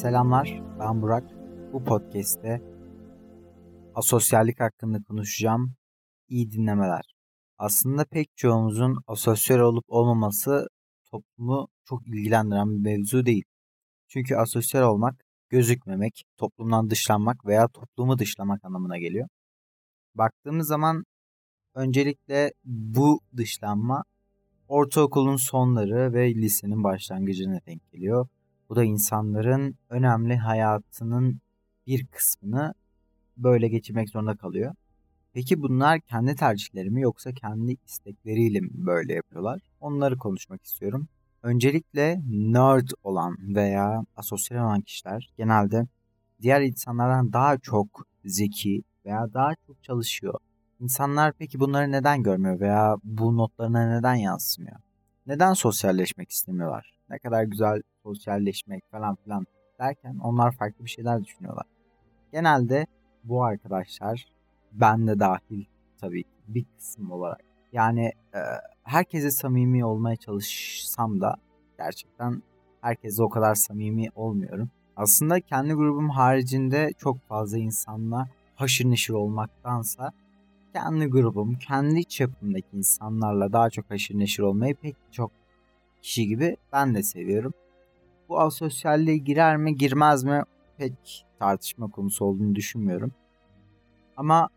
[0.00, 1.24] Selamlar, ben Burak.
[1.72, 2.62] Bu podcast'te
[3.94, 5.74] asosyallik hakkında konuşacağım.
[6.28, 7.14] İyi dinlemeler.
[7.58, 10.68] Aslında pek çoğumuzun asosyal olup olmaması
[11.10, 13.44] toplumu çok ilgilendiren bir mevzu değil.
[14.08, 19.28] Çünkü asosyal olmak, gözükmemek, toplumdan dışlanmak veya toplumu dışlamak anlamına geliyor.
[20.14, 21.04] Baktığımız zaman
[21.74, 24.04] öncelikle bu dışlanma
[24.68, 28.28] ortaokulun sonları ve lisenin başlangıcına denk geliyor.
[28.70, 31.40] Bu da insanların önemli hayatının
[31.86, 32.74] bir kısmını
[33.36, 34.74] böyle geçirmek zorunda kalıyor.
[35.32, 39.60] Peki bunlar kendi tercihleri mi yoksa kendi istekleriyle mi böyle yapıyorlar?
[39.80, 41.08] Onları konuşmak istiyorum.
[41.42, 45.86] Öncelikle nerd olan veya asosyal olan kişiler genelde
[46.42, 50.34] diğer insanlardan daha çok zeki veya daha çok çalışıyor.
[50.80, 54.76] İnsanlar peki bunları neden görmüyor veya bu notlarına neden yansımıyor?
[55.26, 56.92] Neden sosyalleşmek istemiyorlar?
[57.10, 59.46] Ne kadar güzel sosyalleşmek falan filan
[59.78, 61.66] derken onlar farklı bir şeyler düşünüyorlar.
[62.32, 62.86] Genelde
[63.24, 64.26] bu arkadaşlar
[64.72, 65.64] ben de dahil
[66.00, 67.40] tabii bir kısım olarak.
[67.72, 68.40] Yani e,
[68.82, 71.36] herkese samimi olmaya çalışsam da
[71.78, 72.42] gerçekten
[72.80, 74.70] herkese o kadar samimi olmuyorum.
[74.96, 80.12] Aslında kendi grubum haricinde çok fazla insanla haşır neşir olmaktansa
[80.74, 85.30] kendi grubum, kendi çapımdaki insanlarla daha çok haşır neşir olmayı pek çok
[86.02, 87.54] kişi gibi ben de seviyorum.
[88.30, 90.42] Bu asosyalliğe girer mi girmez mi
[90.78, 93.12] pek tartışma konusu olduğunu düşünmüyorum.
[94.16, 94.48] Ama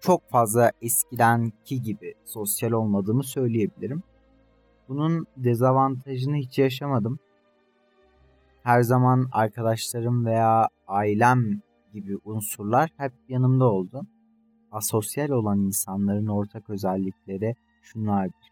[0.00, 4.02] çok fazla eskidenki gibi sosyal olmadığımı söyleyebilirim.
[4.88, 7.18] Bunun dezavantajını hiç yaşamadım.
[8.62, 11.60] Her zaman arkadaşlarım veya ailem
[11.92, 14.06] gibi unsurlar hep yanımda oldu.
[14.72, 18.50] Asosyal olan insanların ortak özellikleri şunlardır.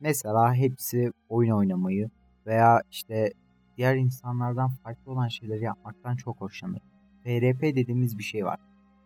[0.00, 2.10] Mesela hepsi oyun oynamayı
[2.46, 3.32] veya işte
[3.80, 6.80] diğer insanlardan farklı olan şeyleri yapmaktan çok hoşlanır.
[7.24, 8.60] PRP dediğimiz bir şey var.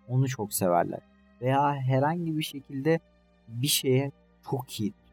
[0.09, 1.01] Onu çok severler.
[1.41, 3.01] Veya herhangi bir şekilde
[3.49, 4.13] bir şeye
[4.51, 5.13] çok iyidir.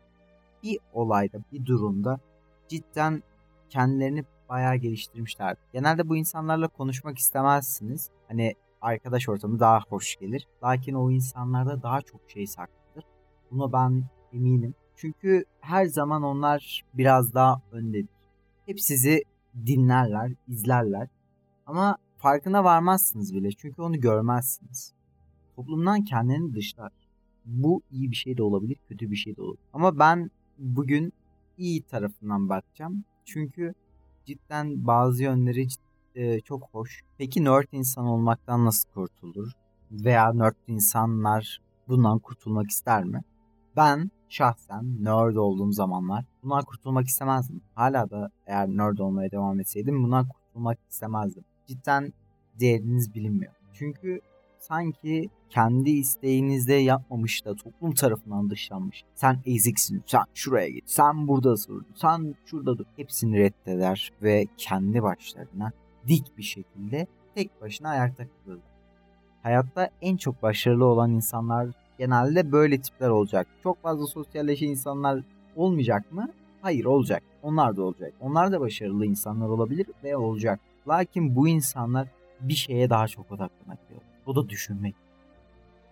[0.63, 2.19] Bir olayda, bir durumda
[2.67, 3.23] cidden
[3.69, 5.57] kendilerini bayağı geliştirmişler.
[5.73, 8.09] Genelde bu insanlarla konuşmak istemezsiniz.
[8.27, 10.47] Hani arkadaş ortamı daha hoş gelir.
[10.63, 13.03] Lakin o insanlarda daha çok şey saklıdır.
[13.51, 14.75] Buna ben eminim.
[14.95, 18.09] Çünkü her zaman onlar biraz daha öndedir.
[18.65, 19.23] Hep sizi
[19.65, 21.07] dinlerler, izlerler.
[21.65, 24.93] Ama farkına varmazsınız bile çünkü onu görmezsiniz.
[25.55, 26.91] Toplumdan kendini dışlar.
[27.45, 29.63] Bu iyi bir şey de olabilir, kötü bir şey de olabilir.
[29.73, 31.13] Ama ben bugün
[31.57, 33.03] iyi tarafından bakacağım.
[33.25, 33.73] Çünkü
[34.25, 35.67] cidden bazı yönleri
[36.15, 37.01] e, çok hoş.
[37.17, 39.51] Peki nerd insan olmaktan nasıl kurtulur?
[39.91, 43.21] Veya nerd insanlar bundan kurtulmak ister mi?
[43.75, 47.61] Ben şahsen nerd olduğum zamanlar bundan kurtulmak istemezdim.
[47.75, 51.43] Hala da eğer nerd olmaya devam etseydim bundan kurtulmak istemezdim.
[51.67, 52.13] Cidden
[52.59, 53.53] değeriniz bilinmiyor.
[53.73, 54.21] Çünkü
[54.59, 59.03] sanki kendi isteğinizde yapmamış da toplum tarafından dışlanmış.
[59.15, 62.85] Sen eziksin, sen şuraya git, sen buradasın, sen şurada dur.
[62.95, 65.71] Hepsini reddeder ve kendi başlarına
[66.07, 68.71] dik bir şekilde tek başına ayakta kalırlar.
[69.43, 71.69] Hayatta en çok başarılı olan insanlar
[72.01, 73.47] genelde böyle tipler olacak.
[73.63, 75.23] Çok fazla sosyalleşen insanlar
[75.55, 76.29] olmayacak mı?
[76.61, 77.23] Hayır olacak.
[77.43, 78.13] Onlar da olacak.
[78.21, 80.59] Onlar da başarılı insanlar olabilir ve olacak.
[80.87, 82.07] Lakin bu insanlar
[82.39, 84.01] bir şeye daha çok odaklanabiliyor.
[84.25, 84.95] O da düşünmek.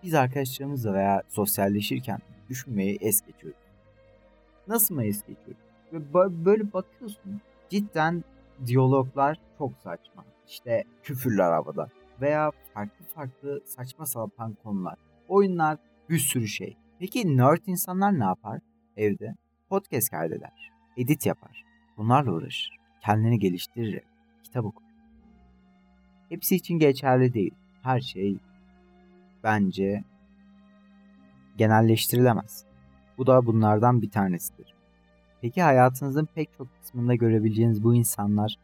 [0.02, 3.60] Biz arkadaşlarımızla veya sosyalleşirken düşünmeyi es geçiyoruz.
[4.68, 5.62] Nasıl mı es geçiyoruz?
[5.92, 8.24] Ve böyle bakıyorsun cidden
[8.66, 10.24] diyaloglar çok saçma.
[10.48, 11.88] İşte küfürler havada
[12.20, 14.94] veya farklı farklı saçma sapan konular.
[15.28, 15.78] Oyunlar
[16.10, 16.76] bir sürü şey.
[16.98, 18.60] Peki nerd insanlar ne yapar
[18.96, 19.34] evde?
[19.68, 21.64] Podcast kaydeder, edit yapar.
[21.96, 22.76] Bunlarla uğraşır.
[23.00, 24.02] Kendini geliştirir,
[24.42, 24.84] kitap okur.
[26.28, 27.54] Hepsi için geçerli değil.
[27.82, 28.36] Her şey
[29.44, 30.04] bence
[31.56, 32.64] genelleştirilemez.
[33.18, 34.74] Bu da bunlardan bir tanesidir.
[35.40, 38.56] Peki hayatınızın pek çok kısmında görebileceğiniz bu insanlar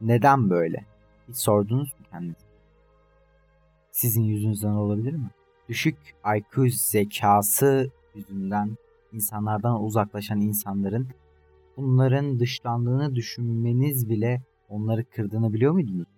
[0.00, 0.84] neden böyle?
[1.28, 2.46] Hiç sordunuz mu kendinize?
[3.90, 5.30] Sizin yüzünüzden olabilir mi?
[5.68, 5.96] Düşük
[6.36, 8.76] IQ zekası yüzünden
[9.12, 11.08] insanlardan uzaklaşan insanların
[11.76, 16.08] bunların dışlandığını düşünmeniz bile onları kırdığını biliyor muydunuz?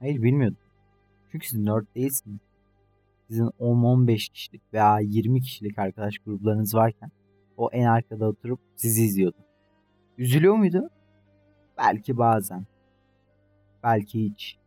[0.00, 0.58] Hayır bilmiyordum.
[1.32, 2.40] Çünkü siz nerd değilsiniz.
[3.28, 7.10] Sizin 10-15 kişilik veya 20 kişilik arkadaş gruplarınız varken
[7.56, 9.36] o en arkada oturup sizi izliyordu.
[10.18, 10.90] Üzülüyor muydu?
[11.78, 12.66] Belki bazen.
[13.82, 14.58] Belki hiç.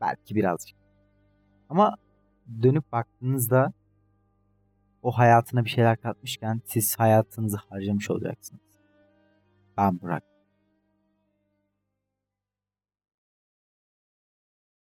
[0.00, 0.76] Belki birazcık.
[1.68, 1.96] Ama
[2.62, 3.72] dönüp baktığınızda
[5.02, 8.62] o hayatına bir şeyler katmışken siz hayatınızı harcamış olacaksınız.
[9.76, 10.24] Ben Burak.